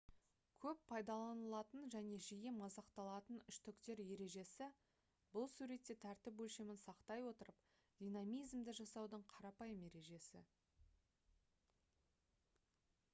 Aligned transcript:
көп 0.61 0.79
пайдаланылатын 0.91 1.83
және 1.95 2.15
жиі 2.27 2.53
мазақталатын 2.61 3.37
үштіктер 3.53 4.01
ережесі 4.05 4.69
бұл 5.37 5.45
суретте 5.57 5.97
тәртіп 6.07 6.41
өлшемін 6.47 6.81
сақтай 6.85 7.27
отырып 7.35 7.61
динамизмді 8.05 8.77
жасаудың 8.83 9.27
қарапайым 9.37 9.87
ережесі 9.91 10.43